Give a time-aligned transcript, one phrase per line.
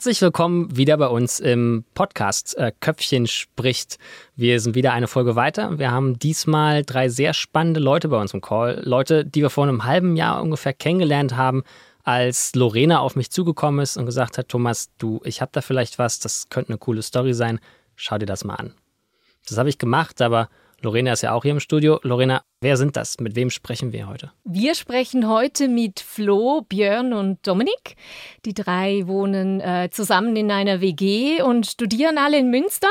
[0.00, 3.98] Herzlich willkommen wieder bei uns im Podcast äh, Köpfchen spricht.
[4.34, 5.78] Wir sind wieder eine Folge weiter.
[5.78, 8.80] Wir haben diesmal drei sehr spannende Leute bei uns im Call.
[8.82, 11.64] Leute, die wir vor einem halben Jahr ungefähr kennengelernt haben,
[12.02, 15.98] als Lorena auf mich zugekommen ist und gesagt hat, Thomas, du, ich habe da vielleicht
[15.98, 17.60] was, das könnte eine coole Story sein.
[17.94, 18.72] Schau dir das mal an.
[19.46, 20.48] Das habe ich gemacht, aber
[20.82, 22.00] Lorena ist ja auch hier im Studio.
[22.02, 23.20] Lorena, wer sind das?
[23.20, 24.32] Mit wem sprechen wir heute?
[24.44, 27.96] Wir sprechen heute mit Flo, Björn und Dominik.
[28.46, 32.88] Die drei wohnen äh, zusammen in einer WG und studieren alle in Münster.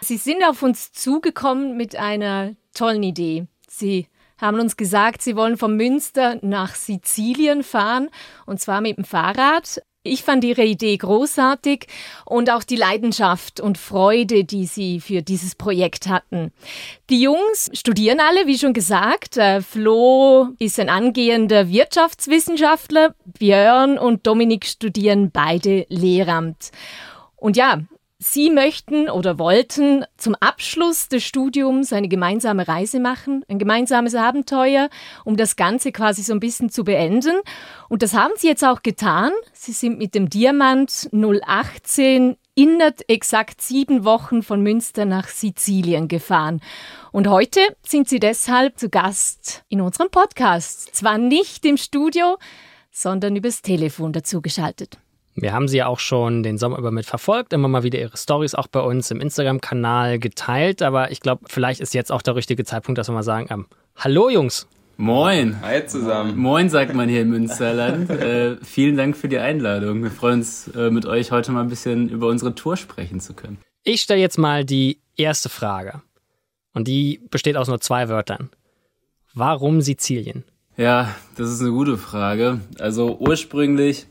[0.00, 3.46] Sie sind auf uns zugekommen mit einer tollen Idee.
[3.68, 4.06] Sie
[4.38, 8.08] haben uns gesagt, sie wollen von Münster nach Sizilien fahren
[8.46, 9.82] und zwar mit dem Fahrrad.
[10.06, 11.86] Ich fand Ihre Idee großartig
[12.24, 16.52] und auch die Leidenschaft und Freude, die Sie für dieses Projekt hatten.
[17.10, 19.36] Die Jungs studieren alle, wie schon gesagt.
[19.36, 23.14] Äh, Flo ist ein angehender Wirtschaftswissenschaftler.
[23.38, 26.70] Björn und Dominik studieren beide Lehramt.
[27.36, 27.80] Und ja,
[28.18, 34.88] Sie möchten oder wollten zum Abschluss des Studiums eine gemeinsame Reise machen, ein gemeinsames Abenteuer,
[35.26, 37.36] um das Ganze quasi so ein bisschen zu beenden.
[37.90, 39.32] Und das haben Sie jetzt auch getan.
[39.52, 46.62] Sie sind mit dem Diamant 018 innerhalb exakt sieben Wochen von Münster nach Sizilien gefahren.
[47.12, 50.94] Und heute sind Sie deshalb zu Gast in unserem Podcast.
[50.94, 52.38] Zwar nicht im Studio,
[52.90, 54.96] sondern übers Telefon dazugeschaltet.
[55.38, 58.16] Wir haben sie ja auch schon den Sommer über mit verfolgt, immer mal wieder ihre
[58.16, 60.80] Stories auch bei uns im Instagram-Kanal geteilt.
[60.80, 63.66] Aber ich glaube, vielleicht ist jetzt auch der richtige Zeitpunkt, dass wir mal sagen, ähm,
[63.96, 64.66] hallo Jungs.
[64.96, 65.60] Moin.
[65.60, 66.38] Hi zusammen.
[66.38, 68.08] Moin, sagt man hier im Münsterland.
[68.10, 70.02] äh, vielen Dank für die Einladung.
[70.02, 73.34] Wir freuen uns, äh, mit euch heute mal ein bisschen über unsere Tour sprechen zu
[73.34, 73.58] können.
[73.84, 76.00] Ich stelle jetzt mal die erste Frage.
[76.72, 78.48] Und die besteht aus nur zwei Wörtern.
[79.34, 80.44] Warum Sizilien?
[80.78, 82.60] Ja, das ist eine gute Frage.
[82.78, 84.06] Also ursprünglich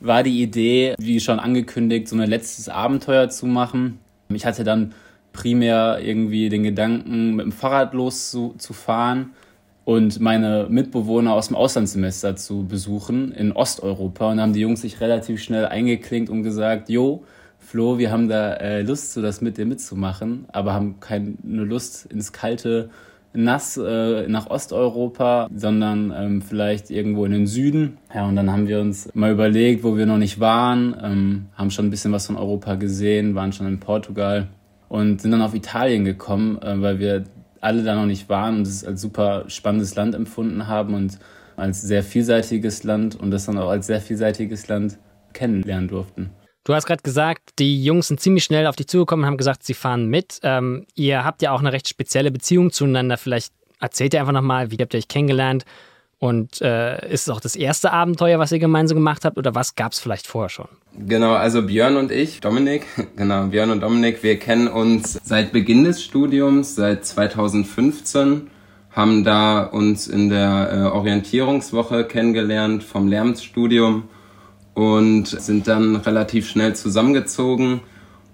[0.00, 3.98] war die Idee, wie schon angekündigt, so ein letztes Abenteuer zu machen.
[4.28, 4.92] Ich hatte dann
[5.32, 9.30] primär irgendwie den Gedanken, mit dem Fahrrad loszufahren
[9.84, 14.30] und meine Mitbewohner aus dem Auslandssemester zu besuchen in Osteuropa.
[14.30, 17.24] Und haben die Jungs sich relativ schnell eingeklinkt und gesagt, jo,
[17.58, 22.06] Flo, wir haben da äh, Lust, so das mit dir mitzumachen, aber haben keine Lust
[22.06, 22.90] ins kalte
[23.36, 27.98] nass äh, nach Osteuropa, sondern ähm, vielleicht irgendwo in den Süden.
[28.14, 31.70] Ja, und dann haben wir uns mal überlegt, wo wir noch nicht waren, ähm, haben
[31.70, 34.48] schon ein bisschen was von Europa gesehen, waren schon in Portugal
[34.88, 37.24] und sind dann auf Italien gekommen, äh, weil wir
[37.60, 41.18] alle da noch nicht waren und es als super spannendes Land empfunden haben und
[41.56, 44.98] als sehr vielseitiges Land und das dann auch als sehr vielseitiges Land
[45.32, 46.30] kennenlernen durften.
[46.66, 49.62] Du hast gerade gesagt, die Jungs sind ziemlich schnell auf dich zugekommen und haben gesagt,
[49.62, 50.40] sie fahren mit.
[50.42, 53.16] Ähm, ihr habt ja auch eine recht spezielle Beziehung zueinander.
[53.18, 55.64] Vielleicht erzählt ihr einfach nochmal, wie habt ihr euch kennengelernt?
[56.18, 59.76] Und äh, ist es auch das erste Abenteuer, was ihr gemeinsam gemacht habt oder was
[59.76, 60.66] gab es vielleicht vorher schon?
[60.98, 62.84] Genau, also Björn und ich, Dominik,
[63.16, 68.50] genau, Björn und Dominik, wir kennen uns seit Beginn des Studiums, seit 2015,
[68.90, 74.08] haben da uns in der äh, Orientierungswoche kennengelernt vom Lehramtsstudium
[74.76, 77.80] und sind dann relativ schnell zusammengezogen.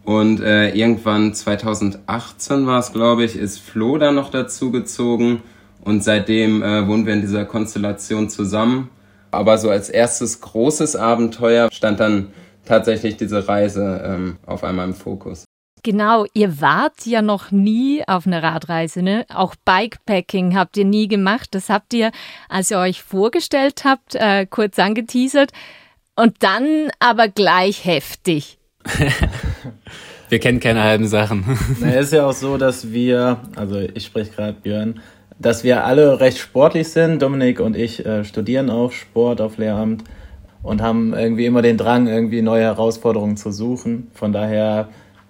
[0.04, 5.42] Und äh, irgendwann 2018 war es, glaube ich, ist Flo dann noch dazugezogen.
[5.84, 8.90] Und seitdem äh, wohnen wir in dieser Konstellation zusammen.
[9.30, 12.32] Aber so als erstes großes Abenteuer stand dann
[12.64, 15.44] tatsächlich diese Reise ähm, auf einmal im Fokus.
[15.84, 19.26] Genau, ihr wart ja noch nie auf einer Radreise, ne?
[19.32, 21.50] Auch Bikepacking habt ihr nie gemacht.
[21.52, 22.10] Das habt ihr,
[22.48, 25.52] als ihr euch vorgestellt habt, äh, kurz angeteasert.
[26.14, 28.58] Und dann aber gleich heftig.
[30.28, 31.58] wir kennen keine halben Sachen.
[31.80, 35.00] Na, es ist ja auch so, dass wir, also ich spreche gerade Björn,
[35.38, 37.22] dass wir alle recht sportlich sind.
[37.22, 40.04] Dominik und ich äh, studieren auch Sport auf Lehramt
[40.62, 44.10] und haben irgendwie immer den Drang, irgendwie neue Herausforderungen zu suchen.
[44.12, 44.88] Von daher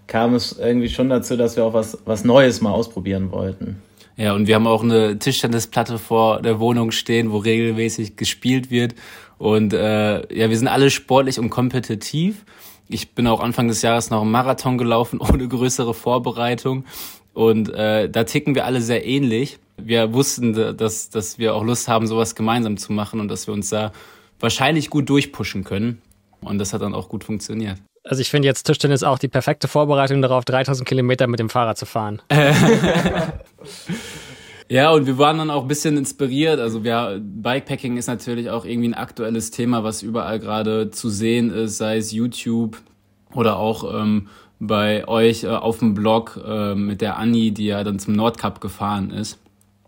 [0.09, 3.81] kam es irgendwie schon dazu, dass wir auch was, was Neues mal ausprobieren wollten.
[4.17, 8.95] Ja, und wir haben auch eine Tischtennisplatte vor der Wohnung stehen, wo regelmäßig gespielt wird.
[9.43, 12.45] Und äh, ja, wir sind alle sportlich und kompetitiv.
[12.89, 16.85] Ich bin auch Anfang des Jahres noch einen Marathon gelaufen, ohne größere Vorbereitung.
[17.35, 19.59] Und äh, da ticken wir alle sehr ähnlich.
[19.77, 23.55] Wir wussten, dass, dass wir auch Lust haben, sowas gemeinsam zu machen und dass wir
[23.55, 23.91] uns da
[24.39, 26.01] wahrscheinlich gut durchpushen können.
[26.41, 27.79] Und das hat dann auch gut funktioniert.
[28.05, 31.79] Also ich finde jetzt Tischtennis auch die perfekte Vorbereitung darauf, 3000 Kilometer mit dem Fahrrad
[31.79, 32.23] zu fahren.
[34.69, 36.61] Ja, und wir waren dann auch ein bisschen inspiriert.
[36.61, 41.51] Also wir, Bikepacking ist natürlich auch irgendwie ein aktuelles Thema, was überall gerade zu sehen
[41.51, 42.79] ist, sei es YouTube
[43.35, 44.29] oder auch ähm,
[44.61, 48.61] bei euch äh, auf dem Blog äh, mit der Anni, die ja dann zum Nordkap
[48.61, 49.39] gefahren ist.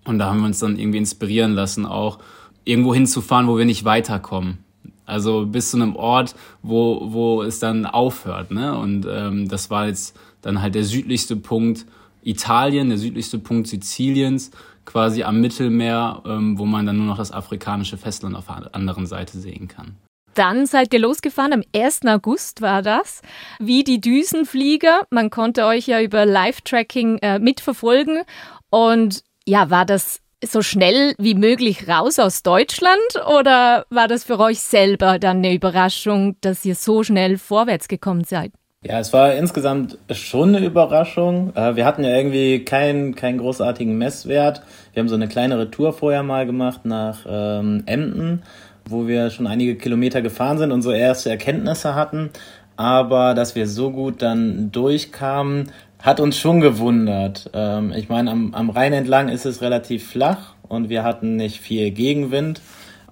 [0.05, 2.19] Und da haben wir uns dann irgendwie inspirieren lassen, auch
[2.65, 4.59] irgendwo hinzufahren, wo wir nicht weiterkommen.
[5.07, 8.51] Also bis zu einem Ort, wo, wo es dann aufhört.
[8.51, 8.77] Ne?
[8.77, 11.87] Und ähm, das war jetzt dann halt der südlichste Punkt
[12.25, 14.51] Italien, der südlichste Punkt Siziliens,
[14.85, 19.07] quasi am Mittelmeer, ähm, wo man dann nur noch das afrikanische Festland auf der anderen
[19.07, 19.97] Seite sehen kann.
[20.35, 22.07] Dann seid ihr losgefahren, am 1.
[22.07, 23.23] August war das,
[23.61, 25.07] wie die Düsenflieger.
[25.11, 28.23] Man konnte euch ja über Live-Tracking äh, mitverfolgen.
[28.69, 34.39] Und ja, war das so schnell wie möglich raus aus Deutschland oder war das für
[34.41, 38.53] euch selber dann eine Überraschung, dass ihr so schnell vorwärts gekommen seid?
[38.87, 41.57] Ja, es war insgesamt schon eine Überraschung.
[41.57, 44.61] Äh, wir hatten ja irgendwie keinen, keinen großartigen Messwert.
[44.93, 48.43] Wir haben so eine kleinere Tour vorher mal gemacht nach ähm, Emden,
[48.87, 52.29] wo wir schon einige Kilometer gefahren sind und so erste Erkenntnisse hatten.
[52.77, 55.71] Aber dass wir so gut dann durchkamen,
[56.03, 57.49] hat uns schon gewundert.
[57.55, 61.59] Ähm, ich meine, am, am Rhein entlang ist es relativ flach und wir hatten nicht
[61.59, 62.61] viel Gegenwind.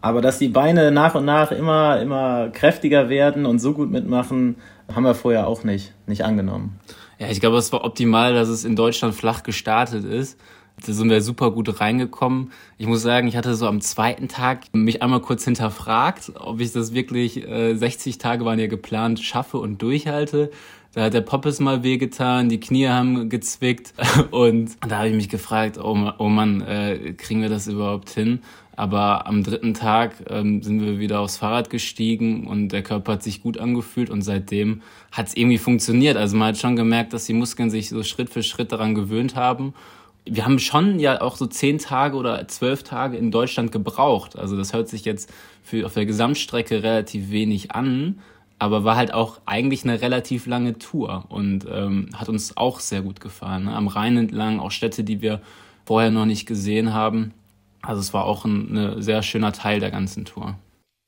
[0.02, 4.56] Aber dass die Beine nach und nach immer, immer kräftiger werden und so gut mitmachen,
[4.92, 6.78] haben wir vorher auch nicht, nicht angenommen.
[7.18, 10.38] Ja, ich glaube, es war optimal, dass es in Deutschland flach gestartet ist.
[10.84, 12.50] Da sind wir super gut reingekommen.
[12.78, 16.72] Ich muss sagen, ich hatte so am zweiten Tag mich einmal kurz hinterfragt, ob ich
[16.72, 20.50] das wirklich, äh, 60 Tage waren ja geplant, schaffe und durchhalte.
[20.94, 23.94] Da hat der Poppes mal wehgetan, die Knie haben gezwickt
[24.30, 28.40] und da habe ich mich gefragt, oh, oh Mann, äh, kriegen wir das überhaupt hin?
[28.82, 33.22] Aber am dritten Tag ähm, sind wir wieder aufs Fahrrad gestiegen und der Körper hat
[33.22, 34.82] sich gut angefühlt und seitdem
[35.12, 36.16] hat es irgendwie funktioniert.
[36.16, 39.36] Also man hat schon gemerkt, dass die Muskeln sich so Schritt für Schritt daran gewöhnt
[39.36, 39.72] haben.
[40.24, 44.36] Wir haben schon ja auch so zehn Tage oder zwölf Tage in Deutschland gebraucht.
[44.36, 45.32] Also das hört sich jetzt
[45.62, 48.18] für auf der Gesamtstrecke relativ wenig an,
[48.58, 53.02] aber war halt auch eigentlich eine relativ lange Tour und ähm, hat uns auch sehr
[53.02, 53.66] gut gefallen.
[53.66, 53.76] Ne?
[53.76, 55.40] Am Rhein entlang, auch Städte, die wir
[55.84, 57.32] vorher noch nicht gesehen haben.
[57.82, 60.56] Also es war auch ein ne, sehr schöner Teil der ganzen Tour.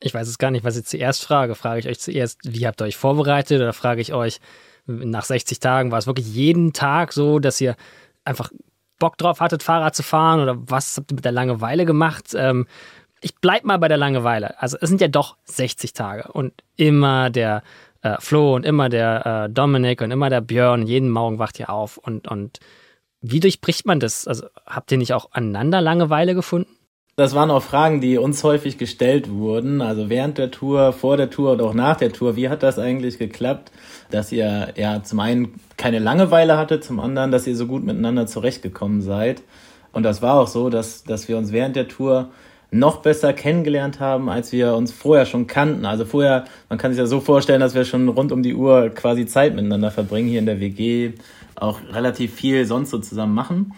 [0.00, 1.54] Ich weiß es gar nicht, was ich zuerst frage.
[1.54, 4.40] Frage ich euch zuerst, wie habt ihr euch vorbereitet oder frage ich euch,
[4.86, 7.76] nach 60 Tagen war es wirklich jeden Tag so, dass ihr
[8.24, 8.50] einfach
[8.98, 12.34] Bock drauf hattet, Fahrrad zu fahren oder was habt ihr mit der Langeweile gemacht?
[12.36, 12.66] Ähm,
[13.20, 14.60] ich bleib mal bei der Langeweile.
[14.60, 17.62] Also es sind ja doch 60 Tage und immer der
[18.02, 21.70] äh, Flo und immer der äh, Dominik und immer der Björn, jeden Morgen wacht ihr
[21.70, 22.60] auf und, und
[23.26, 24.28] wie durchbricht man das?
[24.28, 26.68] Also habt ihr nicht auch aneinander Langeweile gefunden?
[27.16, 29.80] Das waren auch Fragen, die uns häufig gestellt wurden.
[29.80, 32.36] Also während der Tour, vor der Tour und auch nach der Tour.
[32.36, 33.70] Wie hat das eigentlich geklappt,
[34.10, 38.26] dass ihr ja zum einen keine Langeweile hattet, zum anderen, dass ihr so gut miteinander
[38.26, 39.42] zurechtgekommen seid?
[39.92, 42.30] Und das war auch so, dass, dass wir uns während der Tour
[42.74, 45.86] noch besser kennengelernt haben, als wir uns vorher schon kannten.
[45.86, 48.90] Also vorher, man kann sich ja so vorstellen, dass wir schon rund um die Uhr
[48.90, 51.12] quasi Zeit miteinander verbringen, hier in der WG,
[51.54, 53.74] auch relativ viel sonst so zusammen machen.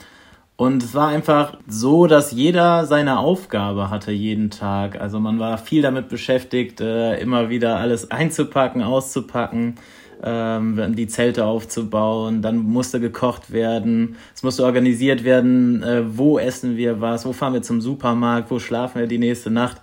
[0.56, 4.98] Und es war einfach so, dass jeder seine Aufgabe hatte jeden Tag.
[4.98, 9.74] Also man war viel damit beschäftigt, äh, immer wieder alles einzupacken, auszupacken,
[10.22, 12.42] ähm, die Zelte aufzubauen.
[12.42, 14.16] Dann musste gekocht werden.
[14.34, 18.58] Es musste organisiert werden, äh, wo essen wir was, wo fahren wir zum Supermarkt, wo
[18.58, 19.80] schlafen wir die nächste Nacht.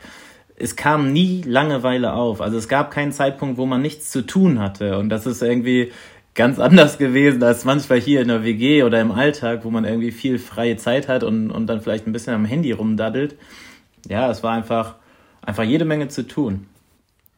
[0.56, 2.42] Es kam nie Langeweile auf.
[2.42, 4.98] Also es gab keinen Zeitpunkt, wo man nichts zu tun hatte.
[4.98, 5.92] Und das ist irgendwie
[6.36, 10.12] ganz anders gewesen als manchmal hier in der WG oder im Alltag, wo man irgendwie
[10.12, 13.36] viel freie Zeit hat und, und dann vielleicht ein bisschen am Handy rumdaddelt.
[14.10, 14.96] Ja, es war einfach,
[15.42, 16.68] einfach jede Menge zu tun.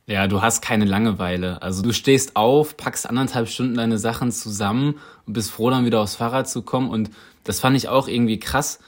[0.08, 1.62] Ja, du hast keine Langeweile.
[1.64, 6.02] Also du stehst auf, packst anderthalb Stunden deine Sachen zusammen und bist froh, dann wieder
[6.02, 6.90] aufs Fahrrad zu kommen.
[6.90, 7.10] Und
[7.44, 8.80] das fand ich auch irgendwie krass.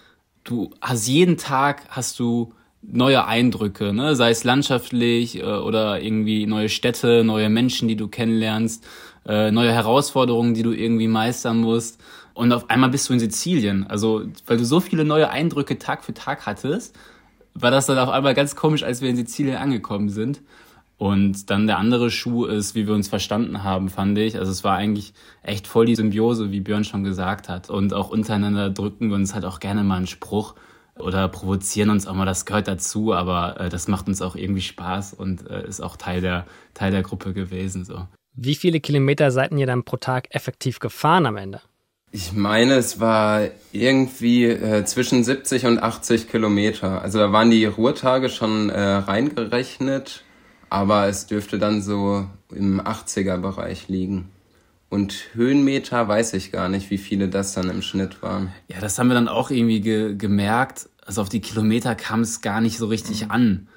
[0.43, 4.15] Du hast jeden Tag hast du neue Eindrücke, ne?
[4.15, 8.85] sei es landschaftlich äh, oder irgendwie neue Städte, neue Menschen, die du kennenlernst
[9.27, 11.99] äh, neue Herausforderungen, die du irgendwie meistern musst.
[12.33, 13.87] Und auf einmal bist du in Sizilien.
[13.87, 16.95] Also, weil du so viele neue Eindrücke Tag für Tag hattest,
[17.55, 20.41] war das dann auf einmal ganz komisch, als wir in Sizilien angekommen sind.
[20.97, 24.37] Und dann der andere Schuh ist, wie wir uns verstanden haben, fand ich.
[24.39, 25.13] Also es war eigentlich
[25.43, 27.69] echt voll die Symbiose, wie Björn schon gesagt hat.
[27.69, 30.55] Und auch untereinander drücken wir uns halt auch gerne mal einen Spruch
[30.97, 34.61] oder provozieren uns auch mal, das gehört dazu, aber äh, das macht uns auch irgendwie
[34.61, 37.85] Spaß und äh, ist auch Teil der, Teil der Gruppe gewesen.
[37.85, 38.07] So.
[38.33, 41.61] Wie viele Kilometer seid ihr dann pro Tag effektiv gefahren am Ende?
[42.11, 43.41] Ich meine, es war
[43.73, 47.01] irgendwie äh, zwischen 70 und 80 Kilometer.
[47.01, 50.23] Also da waren die Ruhetage schon äh, reingerechnet,
[50.69, 54.29] aber es dürfte dann so im 80er-Bereich liegen.
[54.89, 58.53] Und Höhenmeter weiß ich gar nicht, wie viele das dann im Schnitt waren.
[58.69, 60.89] Ja, das haben wir dann auch irgendwie ge gemerkt.
[61.05, 63.31] Also auf die Kilometer kam es gar nicht so richtig mhm.
[63.31, 63.67] an,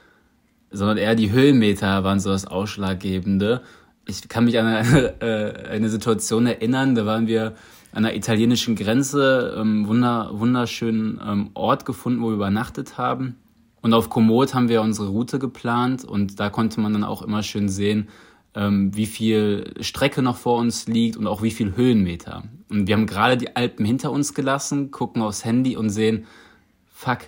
[0.71, 3.63] sondern eher die Höhenmeter waren so das Ausschlaggebende
[4.11, 7.55] ich kann mich an eine, äh, eine Situation erinnern, da waren wir
[7.93, 13.37] an der italienischen Grenze, ähm, wunder, wunderschönen ähm, Ort gefunden, wo wir übernachtet haben.
[13.83, 17.43] Und auf Komoot haben wir unsere Route geplant und da konnte man dann auch immer
[17.43, 18.09] schön sehen,
[18.55, 22.43] ähm, wie viel Strecke noch vor uns liegt und auch wie viel Höhenmeter.
[22.69, 26.27] Und wir haben gerade die Alpen hinter uns gelassen, gucken aufs Handy und sehen,
[26.93, 27.21] fuck,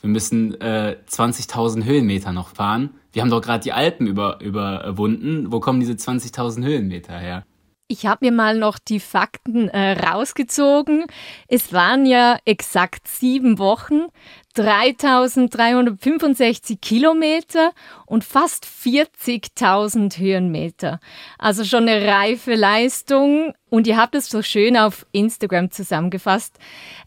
[0.00, 2.90] wir müssen äh, 20.000 Höhenmeter noch fahren.
[3.12, 5.50] Wir haben doch gerade die Alpen über, überwunden.
[5.50, 7.44] Wo kommen diese 20.000 Höhenmeter her?
[7.88, 11.06] Ich habe mir mal noch die Fakten äh, rausgezogen.
[11.46, 14.06] Es waren ja exakt sieben Wochen,
[14.54, 17.70] 3365 Kilometer
[18.04, 20.98] und fast 40.000 Höhenmeter.
[21.38, 23.54] Also schon eine reife Leistung.
[23.70, 26.58] Und ihr habt es so schön auf Instagram zusammengefasst.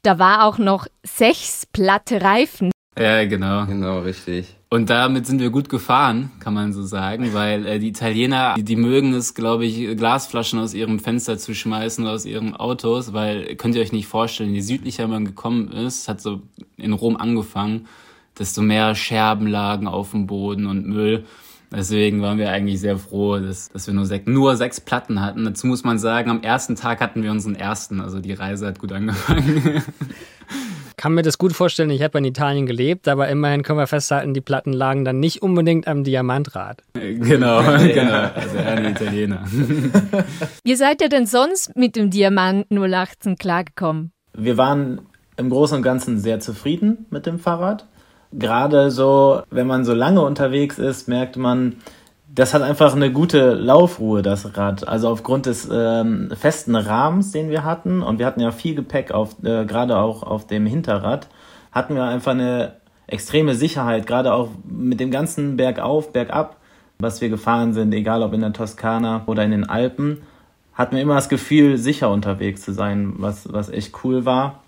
[0.04, 2.72] Da war auch noch sechs platte Reifen.
[2.98, 3.66] Ja, genau.
[3.66, 4.56] Genau, richtig.
[4.72, 8.64] Und damit sind wir gut gefahren, kann man so sagen, weil äh, die Italiener, die,
[8.64, 13.56] die mögen es, glaube ich, Glasflaschen aus ihrem Fenster zu schmeißen, aus ihren Autos, weil
[13.56, 16.44] könnt ihr euch nicht vorstellen, je südlicher man gekommen ist, hat so
[16.78, 17.88] in Rom angefangen,
[18.38, 21.26] desto mehr Scherben lagen auf dem Boden und Müll.
[21.72, 25.46] Deswegen waren wir eigentlich sehr froh, dass, dass wir nur sechs, nur sechs Platten hatten.
[25.46, 28.80] Dazu muss man sagen, am ersten Tag hatten wir unseren ersten, also die Reise hat
[28.80, 29.84] gut angefangen.
[31.00, 31.90] kann mir das gut vorstellen.
[31.92, 35.42] Ich habe in Italien gelebt, aber immerhin können wir festhalten, die Platten lagen dann nicht
[35.42, 36.84] unbedingt am Diamantrad.
[36.94, 38.30] Genau, genau.
[38.36, 39.46] Also ein Italiener.
[40.66, 44.12] Wie seid ihr denn sonst mit dem Diamant 018 klargekommen?
[44.34, 45.00] Wir waren
[45.38, 47.86] im Großen und Ganzen sehr zufrieden mit dem Fahrrad.
[48.34, 51.78] Gerade so, wenn man so lange unterwegs ist, merkt man,
[52.40, 54.88] das hat einfach eine gute Laufruhe, das Rad.
[54.88, 59.12] Also aufgrund des ähm, festen Rahmens, den wir hatten, und wir hatten ja viel Gepäck,
[59.12, 61.28] auf, äh, gerade auch auf dem Hinterrad,
[61.74, 62.76] hatten wir einfach eine
[63.08, 66.56] extreme Sicherheit, gerade auch mit dem ganzen Bergauf, Bergab,
[66.98, 70.22] was wir gefahren sind, egal ob in der Toskana oder in den Alpen,
[70.74, 74.64] hatten wir immer das Gefühl, sicher unterwegs zu sein, was, was echt cool war.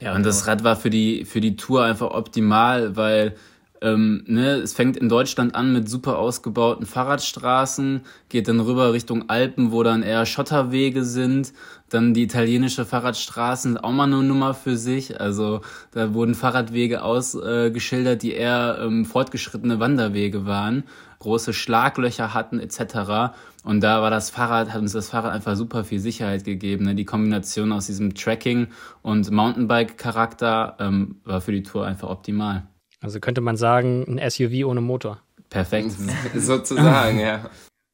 [0.00, 3.36] Ja, und das Rad war für die, für die Tour einfach optimal, weil
[3.82, 9.28] ähm, ne, es fängt in Deutschland an mit super ausgebauten Fahrradstraßen, geht dann rüber Richtung
[9.28, 11.52] Alpen, wo dann eher Schotterwege sind.
[11.88, 15.20] Dann die italienische Fahrradstraßen auch mal eine Nummer für sich.
[15.20, 15.60] Also
[15.92, 20.84] da wurden Fahrradwege ausgeschildert, äh, die eher ähm, fortgeschrittene Wanderwege waren,
[21.20, 23.34] große Schlaglöcher hatten etc.
[23.62, 26.84] Und da war das Fahrrad, hat uns das Fahrrad einfach super viel Sicherheit gegeben.
[26.84, 26.94] Ne?
[26.94, 28.68] Die Kombination aus diesem Tracking
[29.02, 32.66] und Mountainbike-Charakter ähm, war für die Tour einfach optimal.
[33.06, 35.20] Also könnte man sagen, ein SUV ohne Motor.
[35.48, 35.92] Perfekt.
[36.34, 37.48] Sozusagen, ja.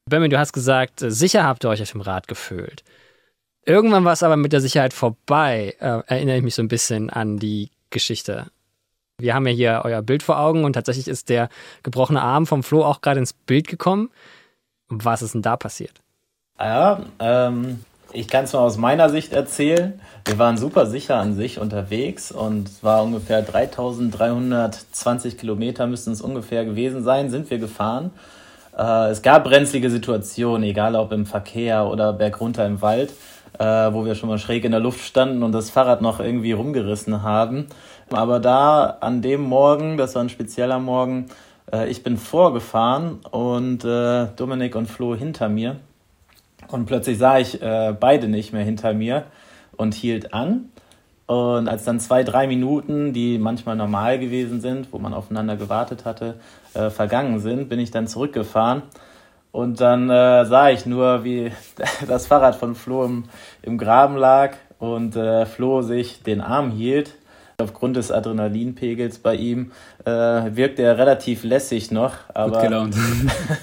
[0.09, 2.83] Benjamin, du hast gesagt, äh, sicher habt ihr euch auf dem Rad gefühlt.
[3.63, 7.11] Irgendwann war es aber mit der Sicherheit vorbei, äh, erinnere ich mich so ein bisschen
[7.11, 8.47] an die Geschichte.
[9.19, 11.47] Wir haben ja hier euer Bild vor Augen und tatsächlich ist der
[11.83, 14.09] gebrochene Arm vom Flo auch gerade ins Bild gekommen.
[14.89, 16.01] Was ist denn da passiert?
[16.57, 19.99] Ja, ähm, ich kann es mal aus meiner Sicht erzählen.
[20.25, 26.63] Wir waren super sicher an sich unterwegs und war ungefähr 3320 Kilometer müssten es ungefähr
[26.63, 28.11] gewesen sein, sind wir gefahren.
[28.77, 33.11] Äh, es gab brenzlige Situationen, egal ob im Verkehr oder bergunter im Wald,
[33.57, 36.51] äh, wo wir schon mal schräg in der Luft standen und das Fahrrad noch irgendwie
[36.51, 37.67] rumgerissen haben.
[38.11, 41.27] Aber da an dem Morgen, das war ein spezieller Morgen,
[41.71, 45.77] äh, ich bin vorgefahren und Dominik und Flo hinter mir.
[46.69, 49.25] Und plötzlich sah ich äh, beide nicht mehr hinter mir
[49.75, 50.69] und hielt an.
[51.25, 56.05] Und als dann zwei, drei Minuten, die manchmal normal gewesen sind, wo man aufeinander gewartet
[56.05, 56.35] hatte,
[56.73, 58.83] äh, vergangen sind, bin ich dann zurückgefahren.
[59.51, 61.51] Und dann äh, sah ich nur, wie
[62.07, 63.25] das Fahrrad von Flo im,
[63.61, 67.15] im Graben lag und äh, Flo sich den Arm hielt.
[67.59, 69.71] Aufgrund des Adrenalinpegels bei ihm
[70.05, 72.59] äh, wirkte er relativ lässig noch, aber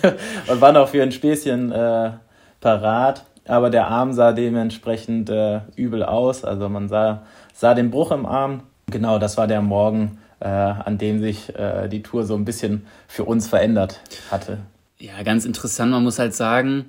[0.46, 2.12] und war noch für ein Späßchen äh,
[2.60, 6.44] parat, aber der Arm sah dementsprechend äh, übel aus.
[6.44, 8.62] Also man sah, sah den Bruch im Arm.
[8.86, 12.86] Genau, das war der Morgen, äh, an dem sich äh, die Tour so ein bisschen
[13.08, 14.00] für uns verändert
[14.30, 14.58] hatte.
[14.98, 15.90] Ja, ganz interessant.
[15.90, 16.86] Man muss halt sagen,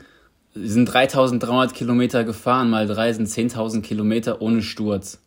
[0.54, 5.20] wir sind 3300 Kilometer gefahren, mal drei sind 10.000 Kilometer ohne Sturz.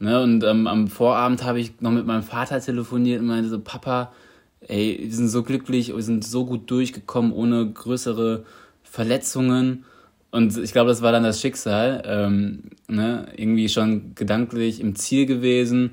[0.00, 3.58] Ne, und ähm, am Vorabend habe ich noch mit meinem Vater telefoniert und meinte so,
[3.58, 4.12] Papa,
[4.60, 8.44] ey, wir sind so glücklich, wir sind so gut durchgekommen, ohne größere
[8.90, 9.84] Verletzungen.
[10.30, 12.02] Und ich glaube, das war dann das Schicksal.
[12.06, 13.26] Ähm, ne?
[13.36, 15.92] Irgendwie schon gedanklich im Ziel gewesen.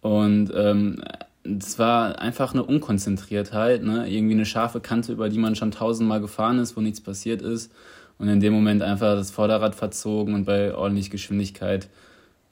[0.00, 1.02] Und ähm,
[1.44, 3.82] es war einfach eine Unkonzentriertheit.
[3.82, 4.08] Ne?
[4.08, 7.72] Irgendwie eine scharfe Kante, über die man schon tausendmal gefahren ist, wo nichts passiert ist.
[8.18, 11.88] Und in dem Moment einfach das Vorderrad verzogen und bei ordentlich Geschwindigkeit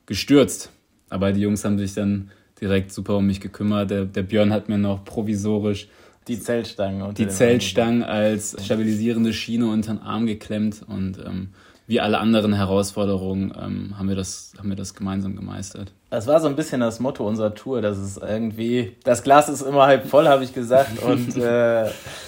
[0.06, 0.70] gestürzt.
[1.08, 2.30] Aber die Jungs haben sich dann
[2.60, 3.90] direkt super um mich gekümmert.
[3.90, 5.88] Der, der Björn hat mir noch provisorisch
[6.30, 7.14] die Zeltstangen.
[7.14, 11.48] Die Zeltstangen als stabilisierende Schiene unter den Arm geklemmt und ähm,
[11.88, 15.92] wie alle anderen Herausforderungen ähm, haben, wir das, haben wir das gemeinsam gemeistert.
[16.08, 19.62] Das war so ein bisschen das Motto unserer Tour, dass es irgendwie, das Glas ist
[19.62, 21.86] immer halb voll, habe ich gesagt, und äh,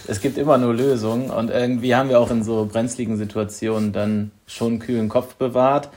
[0.09, 1.31] es gibt immer nur Lösungen.
[1.31, 5.91] Und irgendwie haben wir auch in so brenzligen Situationen dann schon einen kühlen Kopf bewahrt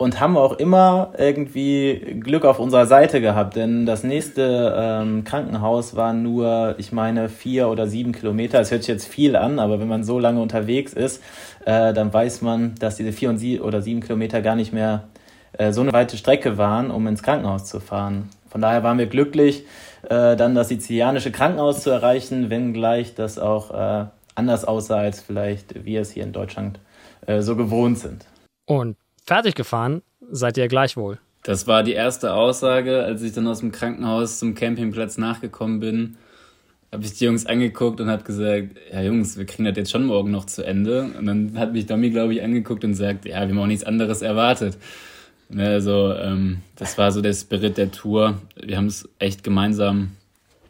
[0.00, 5.94] und haben auch immer irgendwie Glück auf unserer Seite gehabt, denn das nächste ähm, Krankenhaus
[5.94, 8.60] war nur, ich meine, vier oder sieben Kilometer.
[8.60, 11.22] Es hört sich jetzt viel an, aber wenn man so lange unterwegs ist,
[11.66, 15.04] äh, dann weiß man, dass diese vier und sie oder sieben Kilometer gar nicht mehr
[15.52, 18.30] äh, so eine weite Strecke waren, um ins Krankenhaus zu fahren.
[18.48, 19.66] Von daher waren wir glücklich,
[20.08, 25.84] äh, dann das sizilianische Krankenhaus zu erreichen, wenngleich das auch äh, anders aussah, als vielleicht
[25.84, 26.80] wir es hier in Deutschland
[27.26, 28.24] äh, so gewohnt sind.
[28.64, 28.96] Und
[29.30, 31.20] fertig gefahren seid ihr gleichwohl.
[31.44, 36.16] Das war die erste Aussage, als ich dann aus dem Krankenhaus zum Campingplatz nachgekommen bin.
[36.90, 40.06] Habe ich die Jungs angeguckt und habe gesagt, ja Jungs, wir kriegen das jetzt schon
[40.06, 41.12] morgen noch zu Ende.
[41.16, 43.84] Und dann hat mich Domi, glaube ich, angeguckt und sagt, ja, wir haben auch nichts
[43.84, 44.76] anderes erwartet.
[45.56, 48.36] Also ähm, das war so der Spirit der Tour.
[48.60, 50.10] Wir haben es echt gemeinsam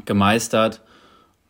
[0.05, 0.83] gemeistert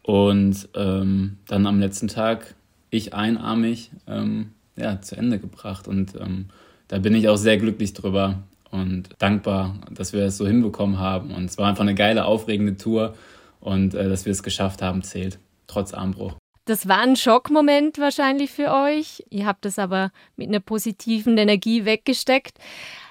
[0.05, 2.55] und ähm, dann am letzten Tag
[2.91, 5.89] ich einarmig ähm, ja, zu Ende gebracht.
[5.89, 6.51] Und ähm,
[6.91, 8.43] da bin ich auch sehr glücklich drüber
[8.73, 11.33] und dankbar, dass wir es so hinbekommen haben.
[11.33, 13.15] Und es war einfach eine geile, aufregende Tour
[13.61, 16.35] und äh, dass wir es geschafft haben, zählt, trotz Armbruch.
[16.65, 19.25] Das war ein Schockmoment wahrscheinlich für euch.
[19.31, 22.59] Ihr habt das aber mit einer positiven Energie weggesteckt.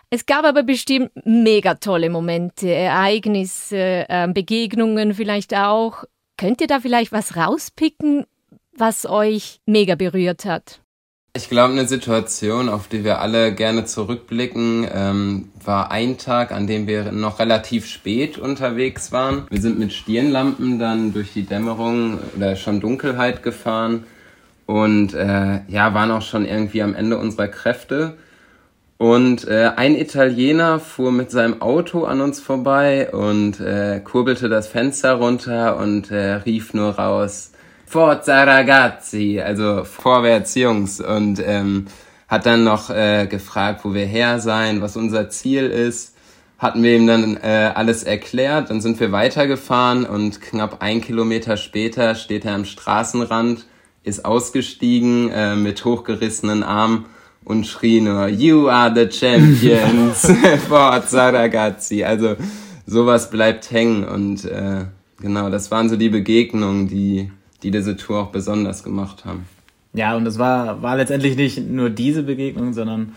[0.09, 6.03] Es gab aber bestimmt mega tolle Momente, Ereignisse, äh, Begegnungen vielleicht auch.
[6.35, 8.25] Könnt ihr da vielleicht was rauspicken,
[8.75, 10.81] was euch mega berührt hat?
[11.35, 16.65] Ich glaube, eine Situation, auf die wir alle gerne zurückblicken, ähm, war ein Tag, an
[16.65, 19.45] dem wir noch relativ spät unterwegs waren.
[19.51, 24.05] Wir sind mit Stirnlampen dann durch die Dämmerung oder schon Dunkelheit gefahren
[24.65, 28.17] und äh, ja, waren auch schon irgendwie am Ende unserer Kräfte.
[28.97, 34.67] Und äh, ein Italiener fuhr mit seinem Auto an uns vorbei und äh, kurbelte das
[34.67, 37.51] Fenster runter und äh, rief nur raus,
[37.89, 41.87] Forza ragazzi, also vorwärts Jungs und ähm,
[42.27, 46.15] hat dann noch äh, gefragt, wo wir her sein, was unser Ziel ist.
[46.59, 51.57] Hatten wir ihm dann äh, alles erklärt, dann sind wir weitergefahren und knapp ein Kilometer
[51.57, 53.65] später steht er am Straßenrand,
[54.03, 57.07] ist ausgestiegen äh, mit hochgerissenen Armen
[57.43, 60.31] und schrie nur, You are the champions,
[60.67, 62.03] Forza ragazzi.
[62.03, 62.35] Also
[62.85, 64.85] sowas bleibt hängen und äh,
[65.19, 67.31] genau, das waren so die Begegnungen, die
[67.63, 69.45] die diese Tour auch besonders gemacht haben.
[69.93, 73.15] Ja, und es war, war letztendlich nicht nur diese Begegnung, sondern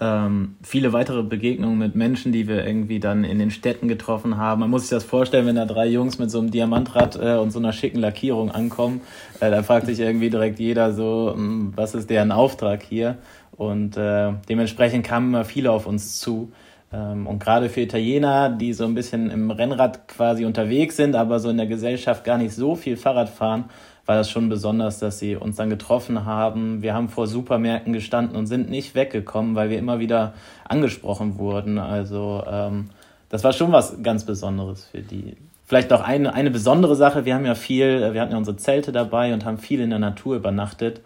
[0.00, 4.60] ähm, viele weitere Begegnungen mit Menschen, die wir irgendwie dann in den Städten getroffen haben.
[4.60, 7.50] Man muss sich das vorstellen, wenn da drei Jungs mit so einem Diamantrad äh, und
[7.52, 9.00] so einer schicken Lackierung ankommen,
[9.40, 13.18] äh, da fragt sich irgendwie direkt jeder so, hm, was ist deren Auftrag hier?
[13.56, 16.50] Und äh, dementsprechend kamen immer viele auf uns zu.
[16.92, 21.38] Ähm, und gerade für Italiener, die so ein bisschen im Rennrad quasi unterwegs sind, aber
[21.38, 23.64] so in der Gesellschaft gar nicht so viel Fahrrad fahren,
[24.04, 26.82] war das schon besonders, dass sie uns dann getroffen haben.
[26.82, 30.34] Wir haben vor Supermärkten gestanden und sind nicht weggekommen, weil wir immer wieder
[30.68, 31.78] angesprochen wurden.
[31.78, 32.90] Also ähm,
[33.28, 35.36] das war schon was ganz Besonderes für die.
[35.64, 38.92] Vielleicht noch eine, eine besondere Sache, wir haben ja viel, wir hatten ja unsere Zelte
[38.92, 41.00] dabei und haben viel in der Natur übernachtet.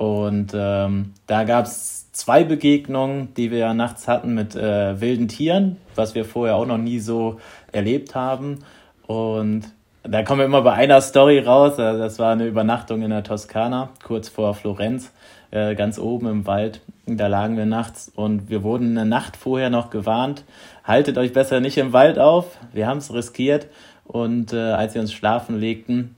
[0.00, 5.28] Und ähm, da gab es zwei Begegnungen, die wir ja nachts hatten mit äh, wilden
[5.28, 7.38] Tieren, was wir vorher auch noch nie so
[7.70, 8.60] erlebt haben.
[9.06, 9.64] Und
[10.02, 11.78] da kommen wir immer bei einer Story raus.
[11.78, 15.12] Also das war eine Übernachtung in der Toskana, kurz vor Florenz,
[15.50, 16.80] äh, ganz oben im Wald.
[17.04, 20.44] Da lagen wir nachts und wir wurden eine Nacht vorher noch gewarnt.
[20.82, 22.56] Haltet euch besser nicht im Wald auf.
[22.72, 23.66] Wir haben es riskiert.
[24.04, 26.16] Und äh, als wir uns schlafen legten,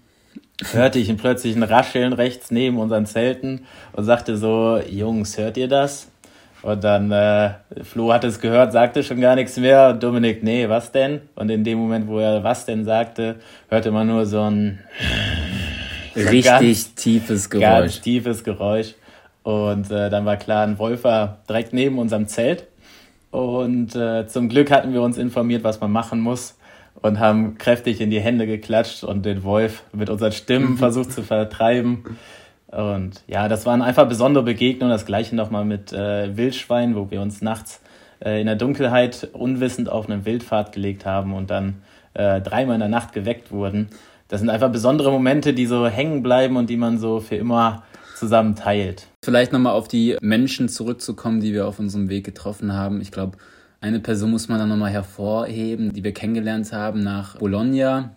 [0.72, 5.68] hörte ich plötzlich ein Rascheln rechts neben unseren Zelten und sagte so, Jungs, hört ihr
[5.68, 6.08] das?
[6.62, 9.90] Und dann, äh, Flo hat es gehört, sagte schon gar nichts mehr.
[9.90, 11.22] Und Dominik, nee, was denn?
[11.34, 13.36] Und in dem Moment, wo er was denn sagte,
[13.68, 14.78] hörte man nur so ein
[16.16, 17.64] richtig ganz, tiefes Geräusch.
[17.64, 18.94] Ganz tiefes Geräusch.
[19.42, 22.68] Und äh, dann war klar, ein Wolf war direkt neben unserem Zelt.
[23.32, 26.54] Und äh, zum Glück hatten wir uns informiert, was man machen muss
[27.02, 31.22] und haben kräftig in die Hände geklatscht und den Wolf mit unseren Stimmen versucht zu
[31.22, 32.04] vertreiben.
[32.68, 34.92] Und ja, das waren einfach besondere Begegnungen.
[34.92, 37.82] Das gleiche nochmal mit äh, Wildschwein, wo wir uns nachts
[38.24, 41.82] äh, in der Dunkelheit unwissend auf einen Wildpfad gelegt haben und dann
[42.14, 43.88] äh, dreimal in der Nacht geweckt wurden.
[44.28, 47.82] Das sind einfach besondere Momente, die so hängen bleiben und die man so für immer
[48.16, 49.08] zusammen teilt.
[49.22, 53.00] Vielleicht nochmal auf die Menschen zurückzukommen, die wir auf unserem Weg getroffen haben.
[53.00, 53.36] Ich glaube,
[53.82, 58.14] eine Person muss man dann nochmal hervorheben, die wir kennengelernt haben nach Bologna.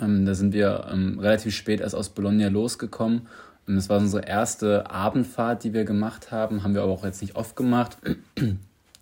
[0.00, 3.26] Ähm, da sind wir ähm, relativ spät erst aus Bologna losgekommen.
[3.66, 6.62] Und das war unsere erste Abendfahrt, die wir gemacht haben.
[6.62, 7.98] Haben wir aber auch jetzt nicht oft gemacht.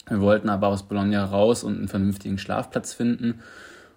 [0.09, 3.40] Wir wollten aber aus Bologna raus und einen vernünftigen Schlafplatz finden.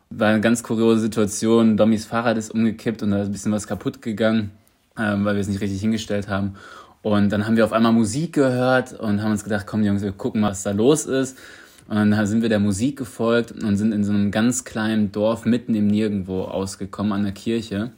[0.09, 1.77] War eine ganz kuriose Situation.
[1.77, 4.51] Dommys Fahrrad ist umgekippt und da ist ein bisschen was kaputt gegangen,
[4.99, 6.55] ähm, weil wir es nicht richtig hingestellt haben.
[7.01, 10.11] Und dann haben wir auf einmal Musik gehört und haben uns gedacht, komm Jungs, wir
[10.11, 11.37] gucken mal, was da los ist.
[11.87, 15.45] Und dann sind wir der Musik gefolgt und sind in so einem ganz kleinen Dorf
[15.45, 17.91] mitten im Nirgendwo ausgekommen an der Kirche.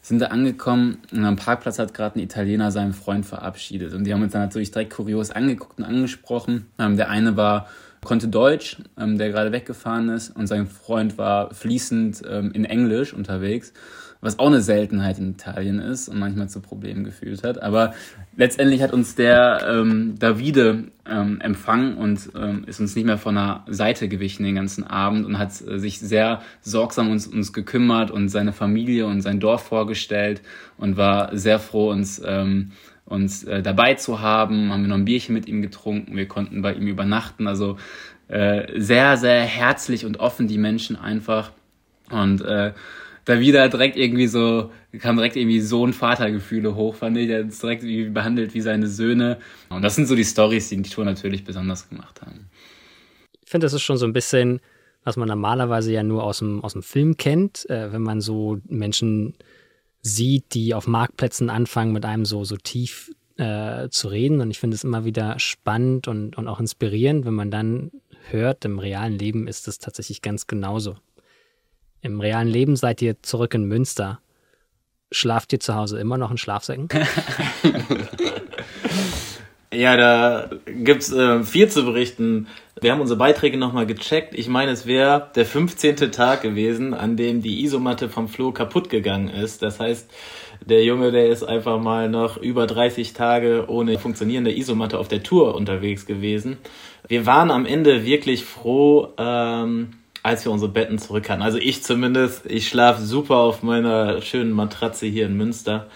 [0.00, 3.94] Sind da angekommen und am Parkplatz hat gerade ein Italiener seinen Freund verabschiedet.
[3.94, 6.66] Und die haben uns dann natürlich direkt kurios angeguckt und angesprochen.
[6.78, 7.68] Ähm, der eine war,
[8.04, 13.12] konnte Deutsch, ähm, der gerade weggefahren ist und sein Freund war fließend ähm, in Englisch
[13.12, 13.72] unterwegs
[14.20, 17.62] was auch eine Seltenheit in Italien ist und manchmal zu Problemen geführt hat.
[17.62, 17.94] Aber
[18.36, 23.36] letztendlich hat uns der ähm, Davide ähm, empfangen und ähm, ist uns nicht mehr von
[23.36, 28.10] der Seite gewichen den ganzen Abend und hat äh, sich sehr sorgsam uns, uns gekümmert
[28.10, 30.42] und seine Familie und sein Dorf vorgestellt
[30.76, 32.72] und war sehr froh, uns ähm,
[33.04, 36.60] uns äh, dabei zu haben, haben wir noch ein Bierchen mit ihm getrunken, wir konnten
[36.60, 37.78] bei ihm übernachten, also
[38.28, 41.52] äh, sehr, sehr herzlich und offen die Menschen einfach.
[42.10, 42.72] Und äh,
[43.28, 47.28] da wieder direkt irgendwie so, kam direkt irgendwie Sohn-Vater-Gefühle hoch, fand ich.
[47.28, 49.38] Er ist direkt wie behandelt wie seine Söhne.
[49.68, 52.48] Und das sind so die Stories, die die Tour natürlich besonders gemacht haben.
[53.44, 54.60] Ich finde, das ist schon so ein bisschen,
[55.04, 58.58] was man normalerweise ja nur aus dem, aus dem Film kennt, äh, wenn man so
[58.66, 59.34] Menschen
[60.00, 64.40] sieht, die auf Marktplätzen anfangen, mit einem so, so tief äh, zu reden.
[64.40, 67.90] Und ich finde es immer wieder spannend und, und auch inspirierend, wenn man dann
[68.30, 70.96] hört, im realen Leben ist es tatsächlich ganz genauso.
[72.00, 74.20] Im realen Leben seid ihr zurück in Münster.
[75.10, 76.88] Schlaft ihr zu Hause immer noch in Schlafsäcken?
[79.72, 82.46] ja, da gibt's äh, viel zu berichten.
[82.80, 84.34] Wir haben unsere Beiträge nochmal gecheckt.
[84.34, 86.12] Ich meine, es wäre der 15.
[86.12, 89.62] Tag gewesen, an dem die Isomatte vom Flo kaputt gegangen ist.
[89.62, 90.08] Das heißt,
[90.64, 95.22] der Junge, der ist einfach mal noch über 30 Tage ohne funktionierende Isomatte auf der
[95.22, 96.58] Tour unterwegs gewesen.
[97.08, 99.90] Wir waren am Ende wirklich froh, ähm,
[100.28, 101.40] als wir unsere Betten zurück hatten.
[101.40, 105.86] Also ich zumindest, ich schlafe super auf meiner schönen Matratze hier in Münster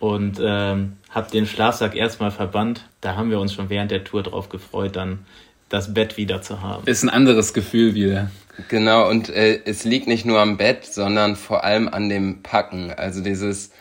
[0.00, 2.88] und ähm, habe den Schlafsack erstmal verbannt.
[3.02, 5.26] Da haben wir uns schon während der Tour drauf gefreut, dann
[5.68, 6.86] das Bett wieder zu haben.
[6.86, 8.30] Ist ein anderes Gefühl wieder.
[8.68, 12.92] Genau, und äh, es liegt nicht nur am Bett, sondern vor allem an dem Packen.
[12.92, 13.72] Also dieses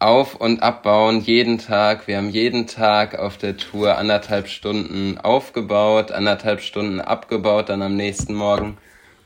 [0.00, 2.08] Auf- und Abbauen jeden Tag.
[2.08, 7.94] Wir haben jeden Tag auf der Tour anderthalb Stunden aufgebaut, anderthalb Stunden abgebaut, dann am
[7.94, 8.76] nächsten Morgen.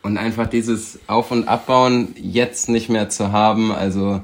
[0.06, 4.20] Und einfach dieses Auf- und Abbauen jetzt nicht mehr zu haben, also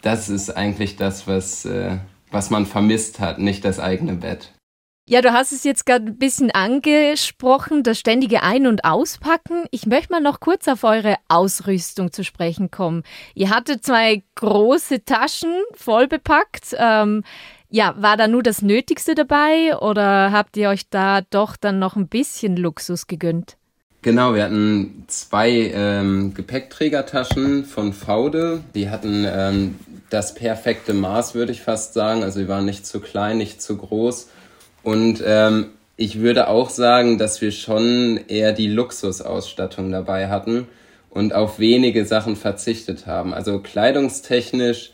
[0.00, 1.96] das ist eigentlich das, was, äh,
[2.30, 4.52] was man vermisst hat, nicht das eigene Bett.
[5.08, 9.64] Ja, du hast es jetzt gerade ein bisschen angesprochen, das ständige Ein- und Auspacken.
[9.72, 13.02] Ich möchte mal noch kurz auf eure Ausrüstung zu sprechen kommen.
[13.34, 16.76] Ihr hattet zwei große Taschen voll bepackt.
[16.78, 17.24] Ähm,
[17.70, 21.96] ja, war da nur das Nötigste dabei oder habt ihr euch da doch dann noch
[21.96, 23.56] ein bisschen Luxus gegönnt?
[24.02, 28.64] Genau, wir hatten zwei ähm, Gepäckträgertaschen von Faude.
[28.74, 29.76] Die hatten ähm,
[30.10, 32.24] das perfekte Maß, würde ich fast sagen.
[32.24, 34.28] Also die waren nicht zu klein, nicht zu groß.
[34.82, 40.66] Und ähm, ich würde auch sagen, dass wir schon eher die Luxusausstattung dabei hatten
[41.08, 43.32] und auf wenige Sachen verzichtet haben.
[43.32, 44.90] Also kleidungstechnisch,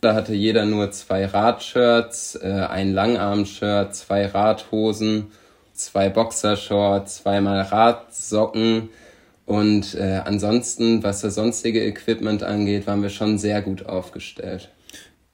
[0.00, 5.32] da hatte jeder nur zwei Radshirts, äh, ein Langarm-Shirt, zwei Radhosen
[5.72, 8.90] zwei Boxershorts, zweimal Radsocken
[9.46, 14.70] und äh, ansonsten, was das sonstige Equipment angeht, waren wir schon sehr gut aufgestellt.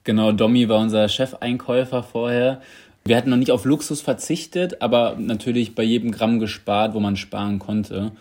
[0.03, 2.61] Genau, Domi war unser Chefeinkäufer vorher.
[3.05, 7.15] Wir hatten noch nicht auf Luxus verzichtet, aber natürlich bei jedem Gramm gespart, wo man
[7.15, 8.11] sparen konnte.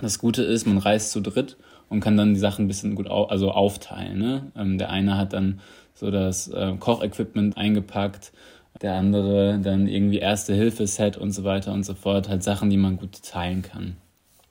[0.00, 1.56] Das Gute ist, man reist zu dritt
[1.88, 4.18] und kann dann die Sachen ein bisschen gut au also aufteilen.
[4.18, 4.52] Ne?
[4.56, 5.60] Ähm, der eine hat dann
[5.94, 8.32] so das äh, Kochequipment eingepackt,
[8.82, 12.28] der andere dann irgendwie Erste-Hilfe-Set und so weiter und so fort.
[12.28, 13.96] Halt Sachen, die man gut teilen kann.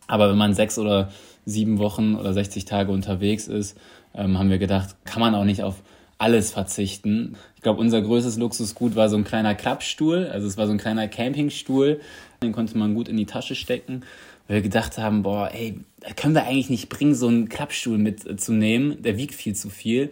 [0.07, 1.11] Aber wenn man sechs oder
[1.45, 3.77] sieben Wochen oder 60 Tage unterwegs ist,
[4.13, 5.81] ähm, haben wir gedacht, kann man auch nicht auf
[6.17, 7.35] alles verzichten.
[7.55, 10.27] Ich glaube, unser größtes Luxusgut war so ein kleiner Klappstuhl.
[10.31, 11.99] Also es war so ein kleiner Campingstuhl.
[12.41, 14.03] Den konnte man gut in die Tasche stecken.
[14.47, 15.79] Weil wir gedacht haben, boah, ey,
[16.15, 19.01] können wir eigentlich nicht bringen, so einen Klappstuhl mitzunehmen.
[19.01, 20.11] Der wiegt viel zu viel.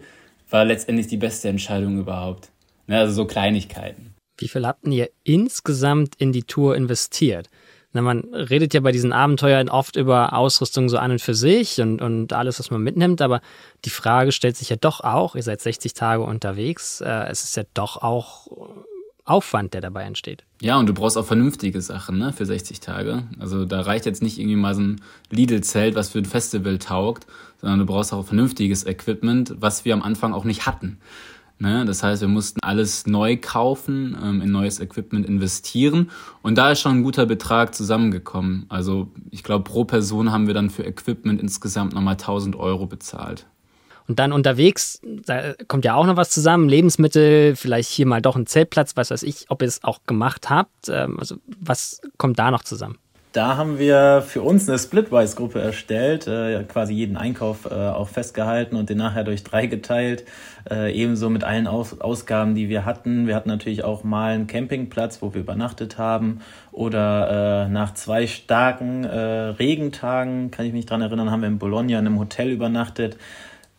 [0.50, 2.50] War letztendlich die beste Entscheidung überhaupt.
[2.86, 4.14] Ne, also so Kleinigkeiten.
[4.38, 7.48] Wie viel habt ihr insgesamt in die Tour investiert?
[7.92, 11.80] Na, man redet ja bei diesen Abenteuern oft über Ausrüstung so an und für sich
[11.80, 13.40] und, und alles, was man mitnimmt, aber
[13.84, 17.56] die Frage stellt sich ja doch auch, ihr seid 60 Tage unterwegs, äh, es ist
[17.56, 18.48] ja doch auch
[19.24, 20.44] Aufwand, der dabei entsteht.
[20.60, 23.26] Ja, und du brauchst auch vernünftige Sachen ne, für 60 Tage.
[23.38, 27.26] Also da reicht jetzt nicht irgendwie mal so ein Lidl-Zelt, was für ein Festival taugt,
[27.60, 30.98] sondern du brauchst auch vernünftiges Equipment, was wir am Anfang auch nicht hatten.
[31.58, 31.84] Ne?
[31.84, 36.10] Das heißt, wir mussten alles neu kaufen, ähm, in neues Equipment investieren.
[36.42, 38.66] Und da ist schon ein guter Betrag zusammengekommen.
[38.68, 43.46] Also ich glaube, pro Person haben wir dann für Equipment insgesamt nochmal 1000 Euro bezahlt.
[44.06, 48.36] Und dann unterwegs, da kommt ja auch noch was zusammen, Lebensmittel, vielleicht hier mal doch
[48.36, 50.88] ein Zeltplatz, was weiß ich, ob ihr es auch gemacht habt.
[50.88, 52.98] Ähm, also was kommt da noch zusammen?
[53.34, 58.76] Da haben wir für uns eine Splitwise-Gruppe erstellt, äh, quasi jeden Einkauf äh, auch festgehalten
[58.76, 60.24] und den nachher durch drei geteilt,
[60.70, 63.26] äh, ebenso mit allen Aus Ausgaben, die wir hatten.
[63.26, 68.28] Wir hatten natürlich auch mal einen Campingplatz, wo wir übernachtet haben oder äh, nach zwei
[68.28, 72.50] starken äh, Regentagen, kann ich mich dran erinnern, haben wir in Bologna in einem Hotel
[72.50, 73.16] übernachtet.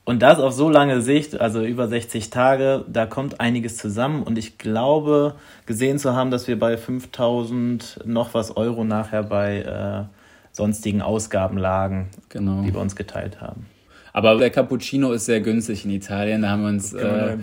[0.06, 4.22] Und das auf so lange Sicht, also über 60 Tage, da kommt einiges zusammen.
[4.22, 9.62] Und ich glaube, gesehen zu haben, dass wir bei 5000 noch was Euro nachher bei
[9.62, 10.04] äh,
[10.52, 12.62] sonstigen Ausgaben lagen, genau.
[12.62, 13.66] die wir uns geteilt haben.
[14.14, 16.44] Aber der Cappuccino ist sehr günstig in Italien.
[16.44, 17.36] Da haben wir uns äh,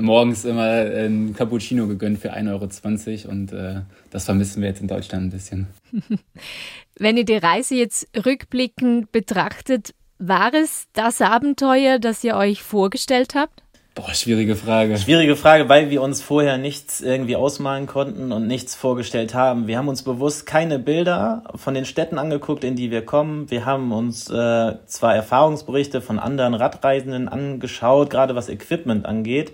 [0.00, 3.80] morgens immer ein Cappuccino gegönnt für 1,20 Euro und äh,
[4.10, 5.66] das vermissen wir jetzt in Deutschland ein bisschen.
[6.96, 13.34] Wenn ihr die Reise jetzt rückblickend betrachtet, war es das Abenteuer, das ihr euch vorgestellt
[13.34, 13.62] habt?
[13.96, 14.96] Boah, schwierige Frage.
[14.96, 19.66] Schwierige Frage, weil wir uns vorher nichts irgendwie ausmalen konnten und nichts vorgestellt haben.
[19.66, 23.50] Wir haben uns bewusst keine Bilder von den Städten angeguckt, in die wir kommen.
[23.50, 29.52] Wir haben uns äh, zwar Erfahrungsberichte von anderen Radreisenden angeschaut, gerade was Equipment angeht,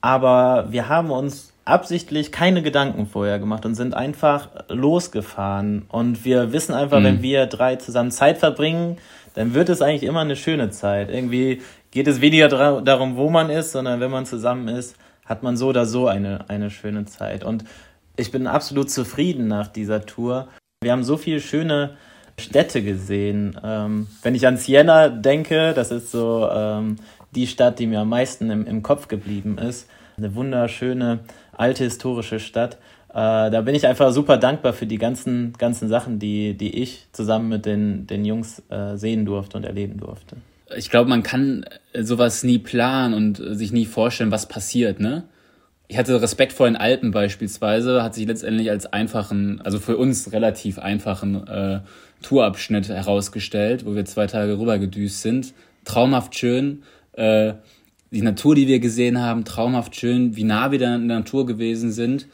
[0.00, 5.84] aber wir haben uns absichtlich keine Gedanken vorher gemacht und sind einfach losgefahren.
[5.88, 7.04] Und wir wissen einfach, mhm.
[7.04, 8.98] wenn wir drei zusammen Zeit verbringen,
[9.34, 11.10] dann wird es eigentlich immer eine schöne Zeit.
[11.10, 12.48] Irgendwie geht es weniger
[12.82, 16.48] darum, wo man ist, sondern wenn man zusammen ist, hat man so oder so eine,
[16.48, 17.44] eine schöne Zeit.
[17.44, 17.64] Und
[18.16, 20.48] ich bin absolut zufrieden nach dieser Tour.
[20.82, 21.96] Wir haben so viele schöne
[22.38, 23.58] Städte gesehen.
[23.62, 26.96] Ähm, wenn ich an Siena denke, das ist so ähm,
[27.34, 29.88] die Stadt, die mir am meisten im, im Kopf geblieben ist.
[30.16, 31.20] Eine wunderschöne
[31.52, 32.78] alte historische Stadt.
[33.10, 37.08] Äh, da bin ich einfach super dankbar für die ganzen, ganzen Sachen, die, die ich
[37.10, 40.36] zusammen mit den, den Jungs äh, sehen durfte und erleben durfte.
[40.76, 45.24] Ich glaube, man kann sowas nie planen und sich nie vorstellen, was passiert, ne?
[45.88, 50.30] Ich hatte Respekt vor den Alpen beispielsweise, hat sich letztendlich als einfachen, also für uns
[50.30, 51.80] relativ einfachen äh,
[52.22, 55.52] Tourabschnitt herausgestellt, wo wir zwei Tage rübergedüst sind.
[55.84, 56.84] Traumhaft schön.
[57.14, 57.54] Äh,
[58.12, 61.44] die Natur, die wir gesehen haben, traumhaft schön, wie nah wir dann in der Natur
[61.44, 62.28] gewesen sind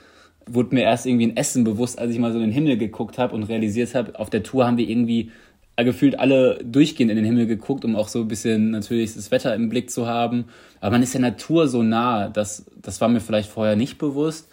[0.48, 3.18] wurde mir erst irgendwie ein Essen bewusst, als ich mal so in den Himmel geguckt
[3.18, 5.30] habe und realisiert habe, auf der Tour haben wir irgendwie
[5.76, 9.54] gefühlt alle durchgehend in den Himmel geguckt, um auch so ein bisschen natürlich das Wetter
[9.54, 10.46] im Blick zu haben.
[10.80, 14.48] Aber man ist der Natur so nah, das, das war mir vielleicht vorher nicht bewusst.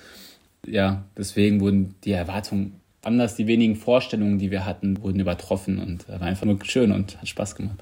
[0.65, 6.07] Ja, deswegen wurden die Erwartungen anders, die wenigen Vorstellungen, die wir hatten, wurden übertroffen und
[6.09, 7.77] war einfach nur schön und hat Spaß gemacht.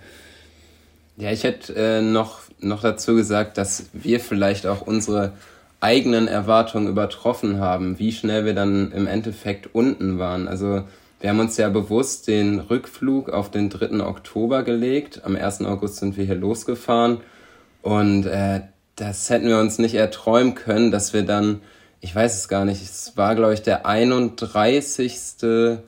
[1.17, 5.33] Ja, ich hätte äh, noch, noch dazu gesagt, dass wir vielleicht auch unsere
[5.81, 10.47] eigenen Erwartungen übertroffen haben, wie schnell wir dann im Endeffekt unten waren.
[10.47, 10.83] Also
[11.19, 14.05] wir haben uns ja bewusst den Rückflug auf den 3.
[14.05, 15.21] Oktober gelegt.
[15.25, 15.61] Am 1.
[15.65, 17.19] August sind wir hier losgefahren
[17.81, 18.61] und äh,
[18.95, 21.61] das hätten wir uns nicht erträumen können, dass wir dann,
[21.99, 25.81] ich weiß es gar nicht, es war glaube ich der 31.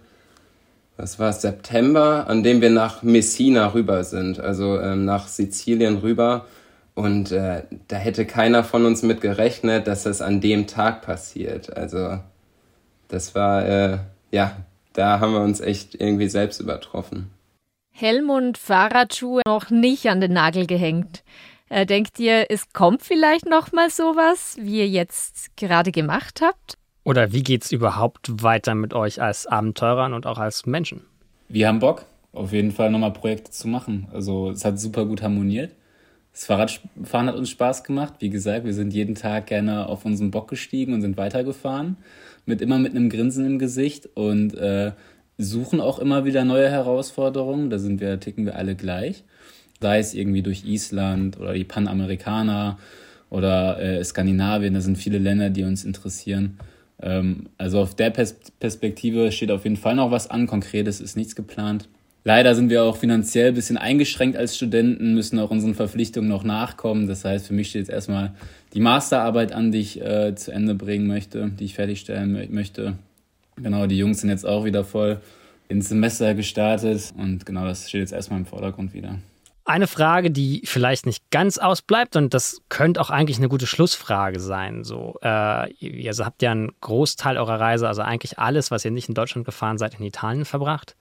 [0.97, 5.97] Was war es, September, an dem wir nach Messina rüber sind, also ähm, nach Sizilien
[5.97, 6.45] rüber
[6.95, 11.75] und äh, da hätte keiner von uns mit gerechnet, dass das an dem Tag passiert.
[11.75, 12.19] Also
[13.07, 13.97] das war, äh,
[14.31, 14.57] ja,
[14.93, 17.31] da haben wir uns echt irgendwie selbst übertroffen.
[17.91, 21.23] Helm und Fahrradschuhe noch nicht an den Nagel gehängt.
[21.69, 26.77] Äh, denkt ihr, es kommt vielleicht noch mal sowas, wie ihr jetzt gerade gemacht habt?
[27.03, 31.01] Oder wie geht's überhaupt weiter mit euch als Abenteurern und auch als Menschen?
[31.49, 34.07] Wir haben Bock, auf jeden Fall nochmal Projekte zu machen.
[34.13, 35.71] Also es hat super gut harmoniert.
[36.33, 38.15] Das Fahrradfahren hat uns Spaß gemacht.
[38.19, 41.97] Wie gesagt, wir sind jeden Tag gerne auf unseren Bock gestiegen und sind weitergefahren.
[42.45, 44.91] Mit immer mit einem Grinsen im Gesicht und äh,
[45.37, 47.69] suchen auch immer wieder neue Herausforderungen.
[47.69, 49.23] Da sind wir, ticken wir alle gleich.
[49.79, 52.79] Sei es irgendwie durch Island oder die Panamerikaner
[53.29, 54.73] oder äh, Skandinavien.
[54.73, 56.57] Da sind viele Länder, die uns interessieren.
[56.99, 60.47] Ähm, also auf der Pers Perspektive steht auf jeden Fall noch was an.
[60.47, 61.89] Konkretes ist nichts geplant.
[62.25, 66.43] Leider sind wir auch finanziell ein bisschen eingeschränkt als Studenten, müssen auch unseren Verpflichtungen noch
[66.43, 67.07] nachkommen.
[67.07, 68.33] Das heißt, für mich steht jetzt erstmal
[68.73, 72.93] die Masterarbeit an, die ich äh, zu Ende bringen möchte, die ich fertigstellen möchte.
[73.57, 75.19] Genau, die Jungs sind jetzt auch wieder voll
[75.67, 79.19] ins Semester gestartet und genau das steht jetzt erstmal im Vordergrund wieder.
[79.65, 84.41] Eine Frage, die vielleicht nicht ganz ausbleibt und das könnte auch eigentlich eine gute Schlussfrage
[84.41, 84.83] sein.
[84.83, 89.07] So, äh, ihr habt ja einen Großteil eurer Reise, also eigentlich alles, was ihr nicht
[89.07, 90.97] in Deutschland gefahren seid, in Italien verbracht.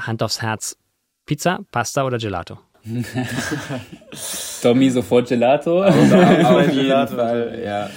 [0.00, 0.76] Hand aufs Herz,
[1.26, 2.58] Pizza, Pasta oder Gelato?
[4.62, 5.82] Tommy sofort Gelato.
[5.84, 7.90] Auf jeden Fall, ja.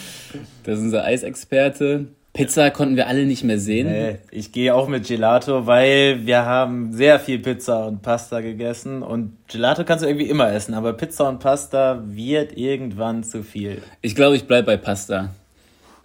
[0.63, 2.07] Das ist unser Eisexperte.
[2.37, 3.87] Pizza konnten wir alle nicht mehr sehen.
[3.87, 9.01] Nee, ich gehe auch mit Gelato, weil wir haben sehr viel Pizza und Pasta gegessen
[9.01, 13.81] und Gelato kannst du irgendwie immer essen, aber Pizza und Pasta wird irgendwann zu viel.
[14.01, 15.31] Ich glaube, ich bleibe bei Pasta.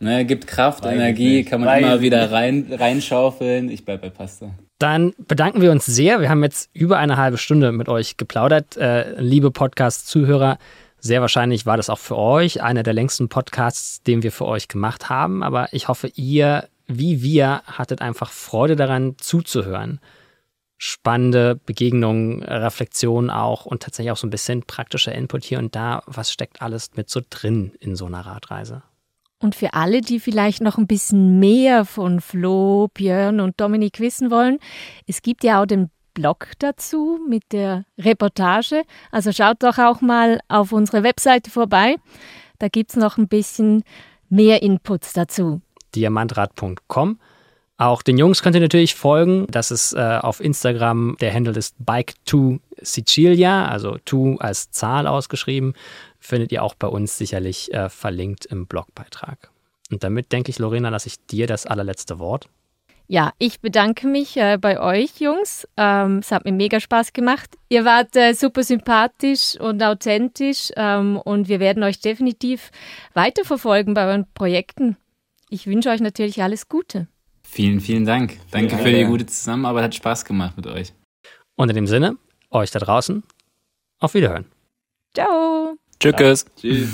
[0.00, 3.70] Ne, gibt Kraft, Weiß Energie, kann man Weiß immer wieder rein, reinschaufeln.
[3.70, 4.50] Ich bleibe bei Pasta.
[4.82, 6.20] Dann bedanken wir uns sehr.
[6.20, 8.76] Wir haben jetzt über eine halbe Stunde mit euch geplaudert.
[8.76, 10.58] Äh, liebe Podcast-Zuhörer,
[10.98, 14.66] sehr wahrscheinlich war das auch für euch einer der längsten Podcasts, den wir für euch
[14.66, 15.44] gemacht haben.
[15.44, 20.00] Aber ich hoffe, ihr, wie wir, hattet einfach Freude daran zuzuhören.
[20.78, 26.02] Spannende Begegnungen, Reflexionen auch und tatsächlich auch so ein bisschen praktischer Input hier und da.
[26.06, 28.82] Was steckt alles mit so drin in so einer Radreise?
[29.42, 34.30] Und für alle, die vielleicht noch ein bisschen mehr von Flo, Björn und Dominik wissen
[34.30, 34.58] wollen,
[35.08, 38.84] es gibt ja auch den Blog dazu mit der Reportage.
[39.10, 41.96] Also schaut doch auch mal auf unsere Webseite vorbei.
[42.60, 43.82] Da gibt es noch ein bisschen
[44.28, 45.60] mehr Inputs dazu.
[45.96, 47.18] diamantrad.com.
[47.78, 49.48] Auch den Jungs könnt ihr natürlich folgen.
[49.50, 51.74] Das ist äh, auf Instagram, der Handle ist
[52.82, 55.74] Bike2Sicilia, also 2 als Zahl ausgeschrieben.
[56.18, 59.50] Findet ihr auch bei uns sicherlich äh, verlinkt im Blogbeitrag.
[59.90, 62.48] Und damit denke ich, Lorena, lasse ich dir das allerletzte Wort.
[63.08, 65.68] Ja, ich bedanke mich äh, bei euch, Jungs.
[65.76, 67.50] Ähm, es hat mir mega Spaß gemacht.
[67.68, 72.70] Ihr wart äh, super sympathisch und authentisch ähm, und wir werden euch definitiv
[73.12, 74.96] weiterverfolgen bei euren Projekten.
[75.50, 77.08] Ich wünsche euch natürlich alles Gute.
[77.42, 78.38] Vielen, vielen Dank.
[78.50, 79.84] Danke für die gute Zusammenarbeit.
[79.84, 80.94] Hat Spaß gemacht mit euch.
[81.56, 82.16] Und in dem Sinne,
[82.52, 83.22] euch da draußen,
[83.98, 84.46] auf Wiederhören.
[85.14, 85.76] Ciao!
[85.98, 86.46] Tschüss.
[86.60, 86.88] Tschüss.